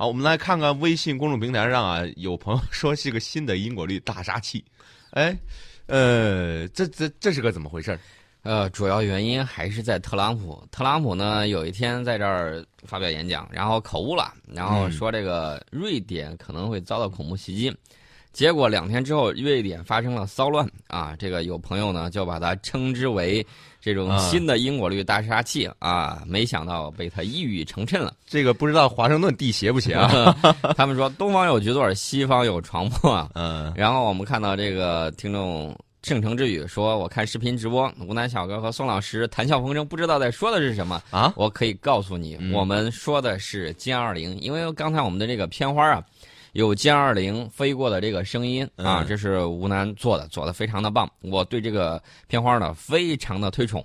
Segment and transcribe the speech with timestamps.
[0.00, 4.64] 好，我们来看看微信公众平台上啊， 有朋友说是个新的因果律大杀器，
[5.10, 5.36] 哎，
[5.86, 7.98] 呃，这这这是个怎么回事？
[8.44, 10.64] 呃，主要原因还是在特朗普。
[10.70, 17.76] 特朗普呢，有一天在这儿发表演讲，然后口误了，然后说这个瑞典可能会遭到恐怖袭击，
[18.38, 21.12] 结果两天之后，瑞典发生了骚乱啊。
[21.18, 23.44] 这个有朋友呢就把它称之为
[23.80, 28.14] 这种新的因果律大杀器啊，没想到被他一语成谶了。
[28.28, 30.36] 这个不知道华盛顿地邪不邪啊？
[30.78, 33.08] 他们说东方有局座，西方有床铺。
[33.34, 35.76] 嗯，然后我们看到这个听众。
[36.04, 41.34] 圣城之语说：“我看视频直播，吴楠小哥和宋老师谈笑风生，不知道在说的是什么啊？
[41.36, 46.02] 我可以告诉你，我们说的是歼二零，因为刚才我们的这个片花啊，
[46.58, 51.08] 有歼二零飞过的这个声音啊，这是吴楠做的，做的非常的棒。
[51.20, 53.84] 我对这个片花呢非常的推崇。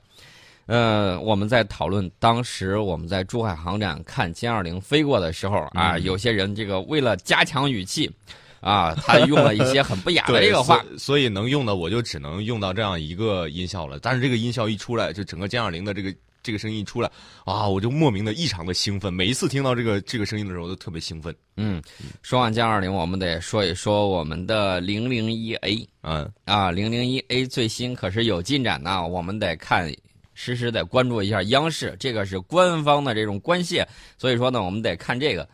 [0.66, 8.12] 呃，我们在讨论当时我们在珠海航展看歼二零飞过的时候啊，有些人这个为了加强语气。”
[8.60, 14.00] 啊，他用了一些很不雅的 这个话，所以能用的我就只能用到这样一个音效了。
[14.02, 17.10] 但是这个音效一出来，就整个歼二零的这个这个声音一出来，
[17.46, 19.12] 啊，我就莫名的异常的兴奋。
[19.12, 21.34] 每一次听到这个这个声音的时候，都特别兴奋。
[21.56, 21.82] 嗯，
[22.22, 25.88] 说完歼二零，我们得说一说我们的零零一 A。
[26.02, 29.90] 嗯，啊，零零一 A 最新可是有进展呢，我们得看，
[30.34, 33.84] 实时得关注一下央视，这个是官方的这种关系，
[34.18, 35.48] 所以说呢，我们得看这个。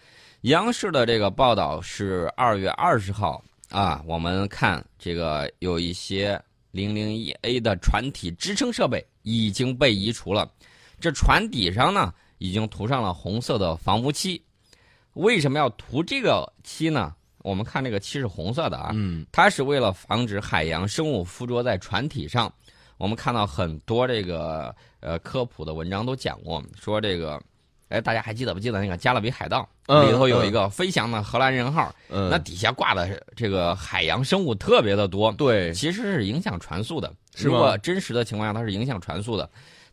[0.44, 10.50] 央视的这个报道是二月二十号啊，我们看这个有一些零零一 A 的船体支撑设备已经被移除了，
[11.00, 14.42] 这船底上呢已经涂上了红色的防腐漆。
[15.14, 17.14] 为什么要涂这个漆呢？
[17.40, 22.52] 我们看这个漆是红色的啊，嗯，它是为了防止海洋生物附着在船体上。
[22.98, 27.42] 我们看到很多这个呃科普的文章都讲过，说这个。
[27.90, 29.68] 哎，大家还记得不记得那个《加勒比海盗》
[30.06, 31.92] 里头有一个飞翔的荷兰人号？
[32.08, 35.32] 那底下挂的这个海洋生物特别的多。
[35.32, 37.12] 对，其实是影响船速的。
[37.38, 39.50] 如果真实的情况下，它是影响船速的。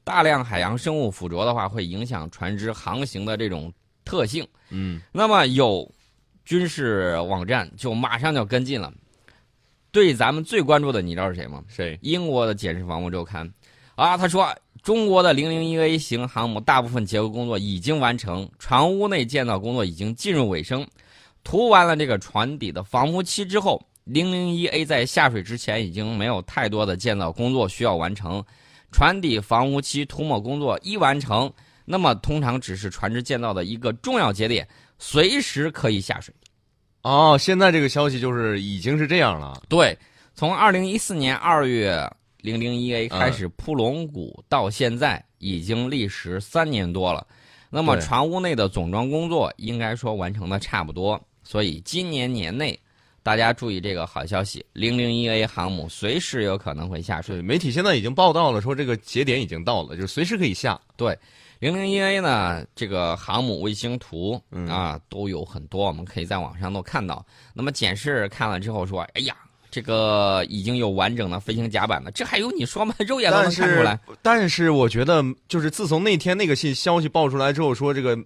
[0.07, 3.73] 大量海洋生物附着的话，会影响船只航行的这种
[4.05, 4.47] 特性。
[4.71, 5.03] 嗯。
[5.11, 5.93] 那么有
[6.45, 8.93] 军事网站就马上就跟进了。
[9.91, 11.65] 对咱们最关注的，你知道是谁吗？
[11.67, 11.99] 谁？
[12.03, 13.45] 英国的《简氏防务周刊》
[13.97, 14.49] 啊，他说。
[14.83, 20.87] 中国的零零一 A 型航母大部分结构工作已经完成，船坞内建造工作已经进入尾声。
[21.43, 28.45] 涂完了这个船底的防护漆之后，零零一 A 在下水之前已经没有太多的建造工作需要完成。
[28.97, 31.53] 船底防污漆涂抹工作一完成，
[31.85, 34.67] 那么通常只是船只建造的一个重要节点，
[34.99, 36.35] 随时可以下水。
[37.03, 39.63] 哦，现在这个消息就是已经是这样了。
[39.69, 39.95] 对，
[40.35, 42.11] 从二零一四年二月。
[42.43, 47.27] 零零一 A 开始铺龙骨到现在已经历时三年多了，
[47.71, 52.79] 那么船坞内的总装工作应该说完成的差不多，所以今年年内
[53.27, 57.43] 大家注意这个好消息，零零一 A 航母随时有可能会下水。
[57.43, 60.81] 媒体现在已经报道了，说这个节点已经到了，就随时可以下。
[60.97, 61.19] 对，
[61.59, 67.27] 零零一 A 呢，这个航母卫星图啊都有很多，我们可以在网上都看到。
[67.53, 69.35] 那么检视看了之后说，哎呀。
[69.69, 72.95] 这个已经有完整的飞行甲板了，这还用你说吗？
[73.01, 73.99] 肉眼都能看出来。
[74.23, 78.17] 但是我觉得，就是自从那天那个信消息爆出来之后，说这个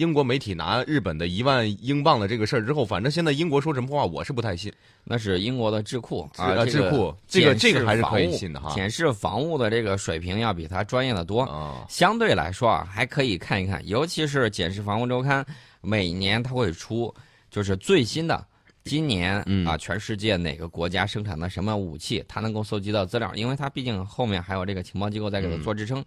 [0.00, 4.72] 英国媒体拿日本的一万英镑的这个事儿之后，反正现在英国说什么话，我是不太信。
[5.04, 8.72] 那是英国的智库啊，智库这个这个还是可以信的哈。
[8.74, 11.84] 检视防务的这个水平要比他专业的多啊。
[11.90, 15.44] 相对来说啊，还可以看一看，尤其是《检视防务周刊》，
[15.82, 17.14] 每年它会出
[17.50, 18.42] 就是最新的。
[18.84, 23.30] 今年啊，全世界哪个国家生产的什么武器，它能够搜集到资料？
[23.34, 26.02] 因为它毕竟后面还有这个情报机构在给它做支撑。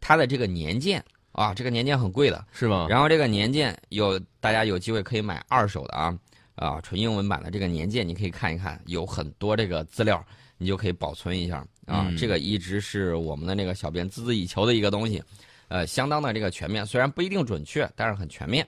[0.00, 1.02] 它的这个年鉴
[1.38, 2.86] 啊，这个年鉴很贵的，是吗？
[2.90, 6.18] 然后这个年鉴有大家有机会可以买二手的啊
[6.54, 10.24] 啊，纯英文版的这个年鉴你可以看一看，有很多这个资料，
[10.56, 12.10] 你就可以保存一下啊。
[12.18, 15.22] 这个一直是我们的那个小编孜孜以求的一个东西，
[15.68, 18.66] 呃，相当的这个全面，虽然不一定准确，但是很全面。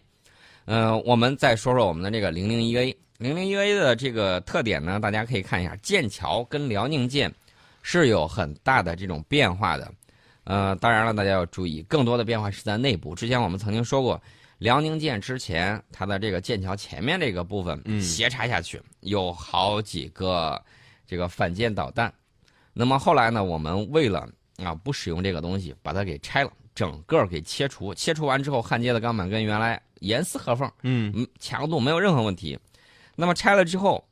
[0.67, 2.97] 嗯，我们再说说我们的这个零零一 A。
[3.19, 7.31] 零零一 A 的这个特点呢，大家可以看一下，剑桥跟辽宁舰
[7.83, 9.93] 是有很大的这种变化的。
[10.45, 13.15] 呃，当然了，大家要注意，更多的变化是在内部。
[13.15, 14.21] 之前我们曾经说过，
[14.59, 20.61] 辽宁舰之前它的这个舰桥前面这个部分斜插下去，有好几个
[21.07, 22.13] 这个反舰导弹。
[22.73, 27.95] 那么后来呢，我们为了啊不使用这个东西，把它给拆了，整个给切除。
[27.95, 32.59] 切除完之后，焊接的钢板跟原来严丝合缝，嗯，强度没有任何问题。
[33.15, 34.03] 那么拆了之后，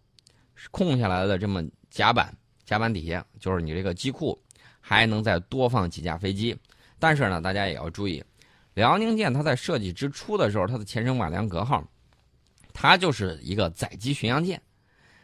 [0.70, 2.34] 空下来的这么甲板，
[2.64, 4.38] 甲板底下就是你这个机库，
[4.88, 6.56] 还能再多放几架飞机。
[6.98, 8.24] 但是呢，大家也要注意，
[8.72, 11.84] 辽宁舰它在设计之初的时候，它的前身瓦良格号
[12.72, 14.60] 它就是一个载机巡洋舰。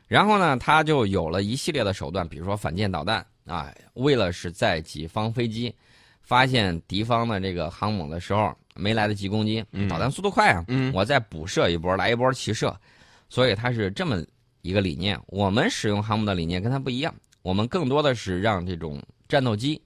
[0.07, 5.75] 然后呢，它就有了一系列的手段，比如说反舰导弹啊，为了是在己方飞机
[6.21, 12.79] 发现敌方的这个航母的时候没来得及攻击，导弹速度快啊，我再补射一波，来一波齐射，
[13.31, 14.23] 所以它是这么
[14.61, 15.19] 一个理念。
[15.27, 17.13] 我们使用航母的理念跟它不一样，
[17.43, 19.81] 我们更多的是让这种战斗机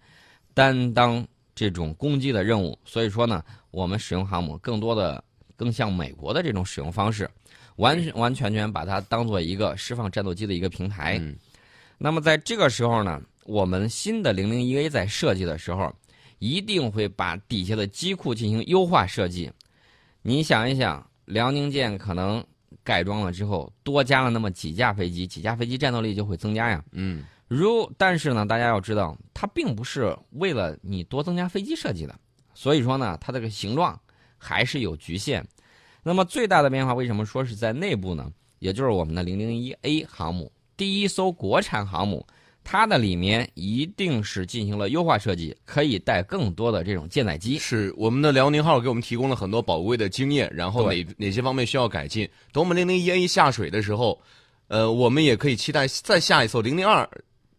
[0.55, 5.23] 担当这种攻击的任务，所以说呢，我们使用航母更多的
[5.57, 7.29] 更像美国的这种使用方式。
[7.77, 11.21] 完全完全全把它当做一个释放战斗机的一个平台。
[11.97, 15.95] 那么在这个时候呢，我们新的零零一 A 在设计的时候，
[16.41, 19.49] 一定会把底下的机库进行优化设计。
[20.23, 22.45] 你想一想，辽宁舰可能
[22.83, 26.85] 改装了之后，多加了那么几架飞机，几架飞机战斗力就会增加呀。
[26.91, 27.25] 嗯。
[27.49, 32.15] 如但是呢，大家要知道，它并不是为了你多增加飞机设计的，
[32.55, 33.99] 所以说呢，它这个形状
[34.37, 35.43] 还是有局限。
[36.03, 38.31] 那么最大的变化为什么说是在内部呢？
[38.59, 42.27] 也就是我们的零零一 A 航母，第一艘国产航母，
[42.65, 47.59] 它的里面一定是进行了优化设计，可以带更多的这种舰载机。
[47.59, 52.29] 是我们的辽宁号给我们提供了很多宝贵的经验，然后哪哪些方面需要改进？
[52.53, 54.21] 等我们零零一 A 下水的时候，
[54.67, 57.09] 呃，我们也可以期待再下一艘零零二。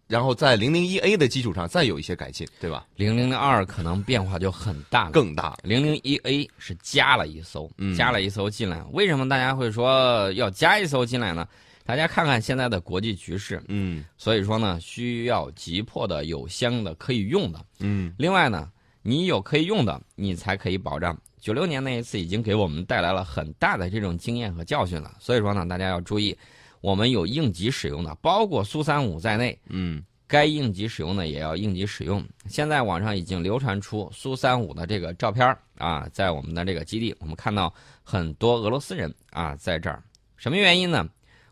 [0.10, 2.88] 然后在零零一 A 的基础上再有一些改进，对吧？
[2.96, 5.56] 零零二可能变化就很大，更大。
[5.62, 8.84] 零零一 A 是加了一艘，加了一艘进来。
[8.92, 11.48] 为什么大家会说要加一艘进来呢？
[11.86, 18.12] 大家看看现在的国际局势，嗯，所以说呢，需要急迫的有相应的可以用的，嗯。
[18.18, 18.68] 另外呢，
[19.04, 21.16] 你有可以用的，你才可以保障。
[21.40, 26.36] 九六年那一次已经给我们带来了很大的这种经验和教训了，所以说呢，大家要注意。
[26.82, 32.24] 我们有应急使用的，包括苏三五在内，嗯，该应急使用的也要应急使用。
[32.48, 37.74] 现在网上已经流传出苏三五的这个照片啊，在我们的这个基地，我们看到
[38.04, 40.02] 很多俄罗斯人啊在这儿。
[40.38, 41.08] 什么原因呢？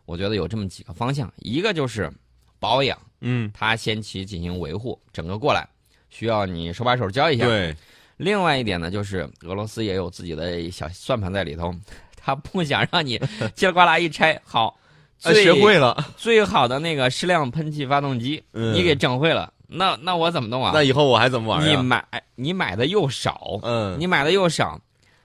[0.06, 2.10] 我觉得有这么几个方向，一个就是
[2.58, 5.68] 保养，嗯，他先期进行维护，整个过来
[6.08, 7.44] 需要你手把手教一下。
[7.44, 7.76] 对。
[8.16, 11.72] 另外一点呢，就是俄罗斯也有自己的小算盘在里头，
[12.16, 13.18] 他不想让你
[13.54, 14.76] 叽里呱啦一拆好。
[15.18, 20.70] 学会了最好的那个矢量喷气发动机，你给整会了，那那我怎么弄啊？
[20.72, 22.04] 那以后我还怎么玩你买
[22.36, 24.80] 你买的又少，嗯，你买的又少，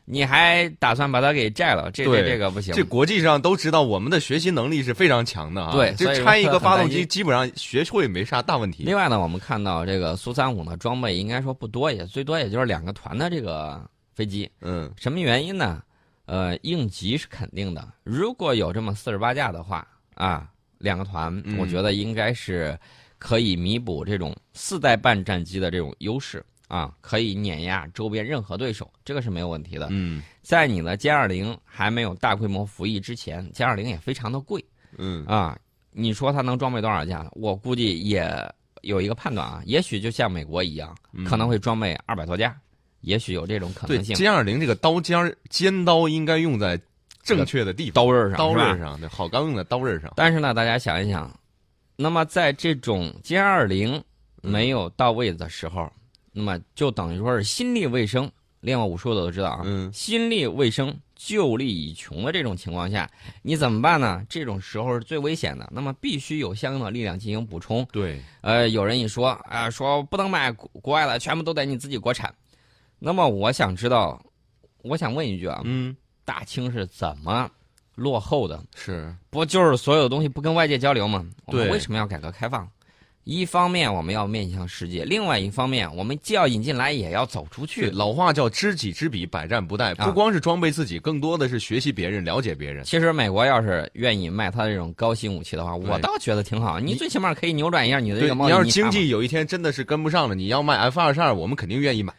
[0.06, 1.92] 你还打算把它给摘了？
[1.92, 2.74] 这这这个不行。
[2.74, 5.72] 这国际上都知道我们的学习能力是非常强的啊。
[5.72, 8.84] 对，就拆一个发动机，基本上学会没啥大问题。
[8.84, 13.80] 另外呢，我们看到这个苏三五呢装备应该说不多，也最多也就是两个团的这个
[14.14, 14.50] 飞机。
[14.62, 15.82] 嗯，什么原因呢？
[16.26, 17.94] 呃，应急是肯定的。
[18.04, 22.78] 如果有这么四十八架的话，啊，两个团，我觉得应该是
[23.18, 29.88] 可以弥补这种四代半战机的这种优势啊，可以碾压周边任何对手，这个是没有问题的。
[29.92, 34.64] 嗯，在你的歼二零还没有大规模服役之前，歼二零也非常的贵。
[34.98, 35.58] 嗯啊，
[35.92, 37.30] 你说它能装备多少架？
[37.34, 38.32] 我估计也
[38.82, 42.58] 有一个判断啊，也许就像美国一样，可能会装备二百多架。
[43.04, 44.16] 也许有这种可能性。
[44.16, 46.80] 歼二零这个刀尖尖刀应该用在
[47.22, 50.12] 正确的地方，刀刃上，刀刃上，对，好钢用在刀刃上。
[50.16, 51.32] 但是呢，大家想一想，
[51.96, 54.04] 那么在这种歼二零
[54.42, 55.90] 没有到位的时候，
[56.32, 58.30] 那么就等于说是心力未生。
[58.62, 63.12] 练过武术的都知道啊，嗯，心力未生，旧力已穷的这种情况下，
[63.42, 64.26] 你怎么办呢？
[64.30, 65.70] 这种时候是最危险的。
[65.70, 67.86] 那么必须有相应的力量进行补充。
[67.92, 72.34] 对，呃，有人一说啊，说不能买国外的，全部都得你自己国产。
[73.06, 74.18] 那么我想知道，
[74.82, 75.94] 我想问一句啊，嗯，
[76.24, 77.52] 大清是怎么
[77.96, 78.64] 落后的？
[78.78, 81.26] 是不就是所有东西不跟外界交流吗？
[81.44, 82.66] 我们为什么要改革开放？
[83.26, 87.90] 一方面我们要面向世界，另外一方面我们既要引进来，也要走出去。
[87.90, 89.94] 老话叫知己知彼，百战不殆。
[89.96, 92.86] 不光是装备自己，更多的是学习别人，了解别人。
[92.86, 96.80] 其实美国要是愿意卖他这种高新武器的话，我倒觉得挺好。
[96.80, 102.14] 你最起码可以扭转一下你的这个贸易你要是经济有一天真的是跟不上了，你要卖 F 二十二，我们肯定愿意买。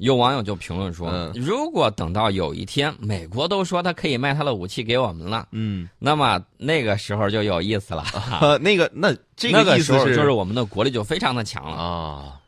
[0.00, 8.02] 有网友就评论说：“如果等到有一天美国都说他可以卖他的武器给我们了，嗯，那么那个时候就有意思了。
[8.62, 12.40] 那个那这个意思是就是我们的国力就非常的强了啊。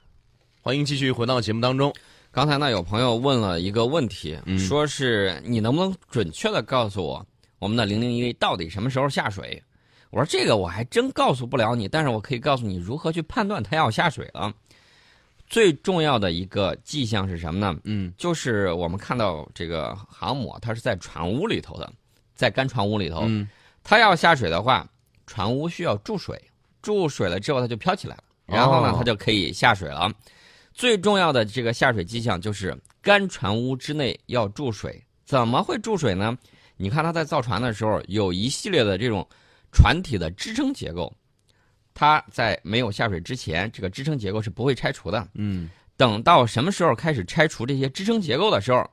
[0.62, 1.92] 欢迎继续回到节目当中。
[2.30, 7.26] 刚才呢有朋友问了一个问题，说是你能不能准确的告诉我
[7.58, 9.62] 我们的零零一到底什么时候下水？
[10.08, 14.50] 我说这个我还真告诉不了你，但是我可以告诉你如何去判断它要下水了。”
[15.52, 17.78] 最重要的一个迹象是什么呢？
[17.84, 21.92] 嗯，就是我们看到这个航母，它是在船坞里头的，
[22.34, 23.24] 在干船坞里头。
[23.26, 23.46] 嗯，
[23.84, 24.88] 它要下水的话，
[25.26, 26.42] 船坞需要注水，
[26.80, 30.10] 注水了之后它就飘起来了，然后呢，它就可以下水了。
[30.72, 35.04] 最重要的这个下水迹象就是干船坞之内要注水。
[35.26, 36.34] 怎么会注水呢？
[36.78, 39.28] 你看它在造船的时候有一系列的这种
[39.70, 41.12] 船体的支撑结构，
[41.94, 45.26] 它在没有下水之前，这个支撑结构是不会拆除的。
[45.34, 48.84] 嗯，等到什么时候开始拆除这些支撑结构的时候，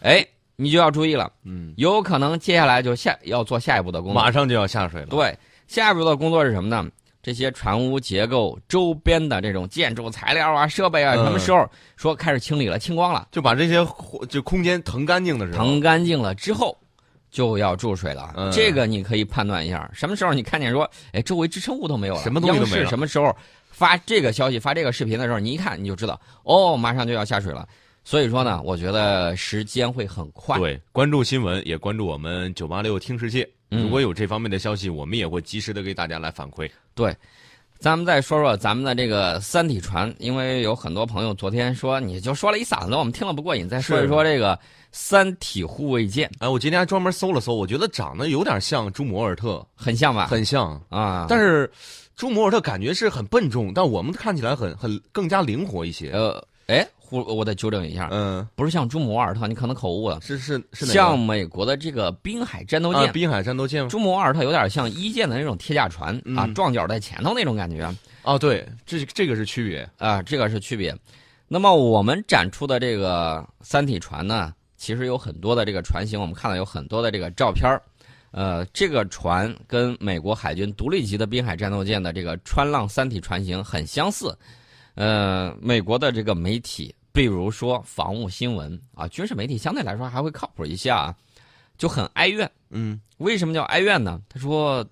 [0.00, 0.26] 哎，
[0.56, 4.22] 你就要注意了，嗯，有可能接下来就下要做下一步的工作。
[4.22, 5.08] 马上就要下水了。
[5.08, 5.36] 对，
[5.66, 6.90] 下一步的工作是什么呢？
[7.20, 13.86] 这些船坞结构周边的这种建筑材料啊、设备啊，嗯什么时候说开始清理了、清光了、就把这些
[14.28, 16.78] 就空间腾干净的时候，腾干净了之后，
[17.30, 18.34] 就要注水了。
[18.36, 23.34] 嗯这个你可以判断一下，什么时候你看见说，哎，周围支撑物都没有了，什么东西什么时候
[23.70, 27.68] 发这个消息、发这个视频的时候，你一看你就知道，哦，马上就要下水了。
[28.04, 30.58] 所以说呢，我觉得时间会很快。
[30.58, 33.48] 对，关注新闻，也关注我们九八六听世界。
[33.70, 36.70] 嗯如果有这方面的消息，我们也会及时的给大家来反馈。
[36.94, 37.14] 对，
[37.78, 44.58] 咱们再说说咱们的这个三体船，因为有很多朋友昨天说你就说了一嗓子，我们听了不过瘾，再说一说这个
[44.90, 50.26] 三体护卫舰，哎，我今天还专门搜了搜，我觉得长得有点像朱摩尔特，很像吧？
[50.26, 50.80] 很像。
[50.88, 51.70] 啊，但是
[52.16, 56.10] 朱摩尔特感觉是很笨重，但我们看起来很很更加灵活一些。
[56.10, 63.12] 呃，哎，胡，我得纠正一下，嗯，不是像朱姆沃尔特，你可能口误了，是是是哪个像美国的这个滨海战斗啊，舰。
[63.12, 63.88] 滨海战斗舰？
[63.88, 67.90] 朱姆沃尔特有点像一舰的那种铁甲船、啊，嗯撞角在前头那种感觉
[68.24, 69.88] 哦，对，这这个是区别。
[69.96, 70.94] 啊，这个是区别。
[71.48, 77.80] 那么我们展出的这个三体船呢，其实有很多的这个船型，我们看到有很多的这个照片儿
[78.32, 84.36] 呃，这个船跟美国海军独立级的滨海战斗舰的这个川浪三体船型很相似。
[84.98, 91.14] 呃，美国的这个媒体，比如说防务新闻啊，军事媒体相对来说还会靠谱一些啊，
[91.78, 92.50] 就很哀怨。
[92.70, 94.20] 嗯为什么叫哀怨呢？
[94.28, 94.84] 他说：“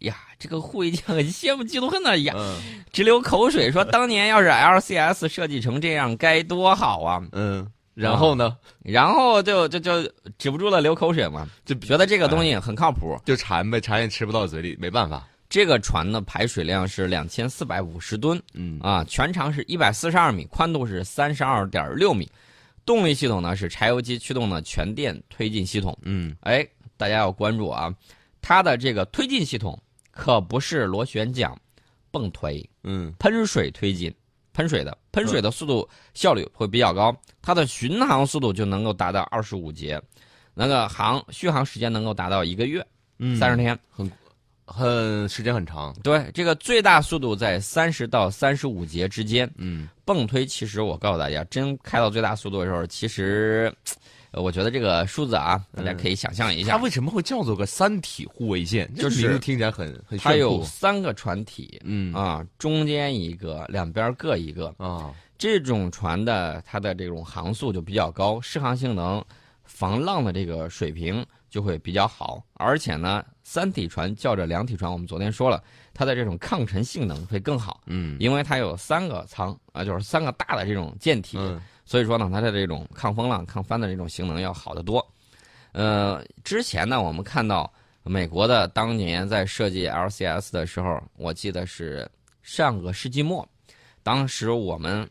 [0.00, 7.26] 呀，这个护卫舰很羡慕嫉妒恨的呀，嗯直流口水，说当年要是 LCS 设计成这样该多好啊！
[7.32, 13.18] 嗯，然后呢，然后就就就止不住了流口水嘛，就觉得这个东西很靠谱。
[13.24, 15.26] 就馋呗，馋也吃不到嘴里，没办法。
[15.48, 18.78] 这个船的排水量是两千四百五十吨嗯。
[18.80, 22.30] 啊，全长是一百四十二米，宽度是三十二点六米，
[22.84, 25.96] 动力系统呢是柴油机驱动的全电推进系统。
[26.02, 26.36] 嗯。
[26.40, 27.94] 哎，大家要关注啊，
[28.40, 31.56] 它的这个推进系统可不是螺旋桨
[32.10, 33.12] 泵推，嗯。
[33.18, 34.12] 喷水推进，
[34.52, 40.00] 喷水的，喷水的速度效率会比较高，它的巡航速度就能够达到二十五节，
[40.54, 42.84] 那个航续航时间能够达到一个月
[43.18, 43.78] 嗯，三十天。
[43.90, 44.10] 很
[45.28, 45.94] 时间很长。
[46.02, 49.50] 对，这个最大速度在三十到三十五节之间。
[49.56, 53.72] 嗯泵推其实我告诉大家，真开到最大速度的时候，其实，
[54.30, 58.92] 呃我觉得这个数字啊，大家可以想象一下，它为什么会叫做个三体护卫舰？
[58.94, 60.62] 就是听起来很很它有。
[60.62, 64.74] 三个船体嗯啊，中间一个，两边各一个。
[64.78, 69.22] 啊这种船的它的这种航速就比较高，适航性能、
[69.64, 71.22] 防浪的这个水平
[71.56, 72.44] 就会比较好。
[72.56, 85.02] 而且呢，三体船较着两体船，我们昨天说了，它的这种抗沉性能会更好，嗯因为它有三个舱啊，就是三个大的这种舰体，嗯所以说呢，它的这种抗风浪、抗翻的这种性能要好得多。
[85.72, 87.72] 呃，之前呢，我们看到
[88.02, 92.06] 美国的当年在设计 LCS 的时候，我记得是
[92.42, 93.48] 上个世纪末，
[94.02, 95.08] 当时我们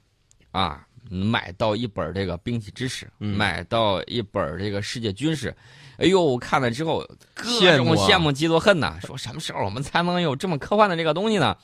[0.52, 5.56] 啊买到一本这个兵器知识，嗯买到一本这个世界军事，
[5.98, 11.56] 哎呦，看了之后各种羡慕啊羡慕嫉妒恨呐，说什么时候我们才能有这么科幻的这个东西呢？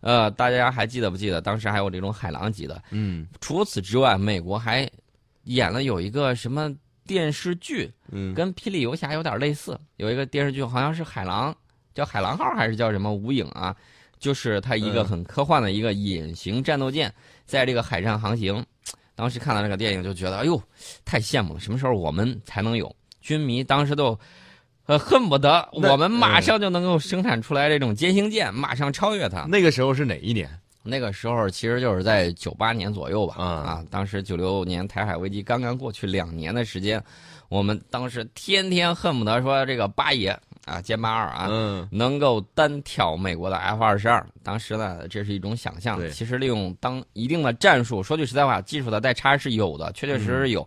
[0.00, 2.82] 呃，大家还记得不记得当时还有这种海狼级的？
[2.90, 4.88] 嗯除此之外，美国还
[5.44, 6.72] 演了有一个什么
[7.06, 9.78] 电视剧，嗯跟《霹雳游侠》有点类似。
[9.96, 11.54] 有一个电视剧好像是海狼，
[11.94, 13.74] 叫海狼号还是叫什么无影啊？
[14.20, 17.12] 就是它一个嗯很科幻的一个隐形战斗舰，
[17.44, 18.64] 在这个海上航行。
[19.18, 20.62] 当时看到这个电影就觉得，哎呦，
[21.04, 21.58] 太羡慕了！
[21.58, 22.94] 什么时候我们才能有？
[23.20, 24.16] 军迷当时都。
[24.86, 29.42] 呃，恨不得我们马上就能够生产出来这种歼星舰，马上超越它。
[29.42, 30.48] 那个时候是哪一年？
[30.82, 37.04] 那个时候其实就是在九八年左右吧，啊啊，当时九六年台海危机刚刚过去两年的时间，
[37.50, 40.34] 我们当时天天恨不得说这个八爷
[40.68, 44.24] 啊，歼八二啊，嗯能够单挑美国的 F 二十二。
[44.42, 50.66] 当时呢，这是一种想象对，其实利用当一定的战术，说句实在话，技术的代差是有的，确确实实有。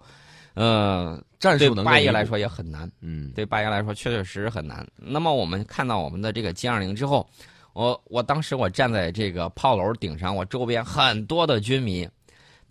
[0.53, 2.91] 呃，战术能够弥补八爷来，说也很难。
[2.99, 4.85] 嗯对八爷来说确确实实很难。
[4.97, 7.25] 那么我们看到我们的这个歼二零之后，
[7.71, 12.05] 我我当时我站在这个炮楼顶上，我周边很多的军迷，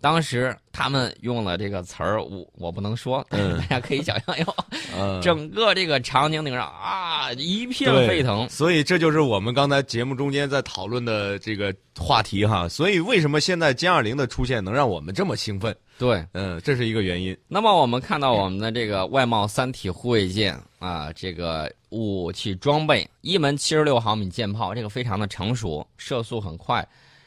[0.01, 4.55] 当时他们用了这个词儿，我我不能说，但是 大家可以想象哟。
[4.97, 8.49] 嗯，整个这个长江顶上啊，一片沸腾。
[8.49, 12.67] 所以这就是我们刚才节目中间在讨论的这个话题哈。
[12.67, 15.75] 所以为什么现在歼二零的出现能让我们这么兴奋？
[15.99, 17.37] 对，嗯，这是一个原因。
[17.47, 26.85] 那么我们看到我们的这个外贸三体护卫舰啊，这个武器装备，一门七十六毫米舰炮，这个非常的成熟，射速很快。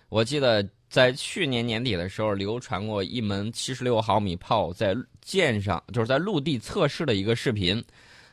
[0.09, 7.83] 我记得在去年年底的时候，流传过一门七十六毫米炮在舰上，就是在陆地测试的一个视频。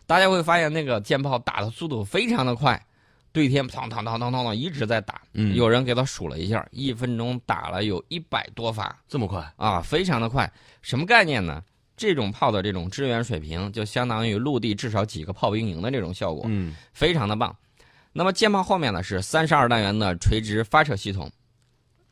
[0.06, 2.80] 大家会发现那个舰炮打的速度非常的快，
[3.32, 5.20] 对天砰砰砰砰砰砰一直在打。
[5.34, 8.96] 嗯有人给他数了一下，一分钟打了有一百多发。
[9.08, 9.44] 这么快？
[9.56, 10.48] 啊，非常的快。
[10.84, 11.64] 什么概念呢？
[11.98, 17.56] 这种炮的这种支援水平，就相当于陆地至少几个炮兵营的这种效果，嗯非常的棒。
[18.14, 21.28] 那么舰炮后面呢是三十二单元的垂直发射系统，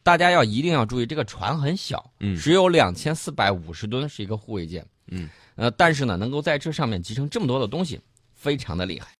[0.10, 2.36] 大家要一定要注意，这个船很小，嗯。
[2.36, 8.02] 只有两千四百五十吨，是一个护卫舰，嗯，呃，但是呢，能够在这上面集成这么多的东西，
[8.34, 9.10] 非常的厉害。